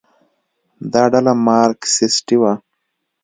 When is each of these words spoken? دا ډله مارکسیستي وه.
دا 0.91 1.03
ډله 1.11 1.33
مارکسیستي 1.45 2.37
وه. 2.41 2.53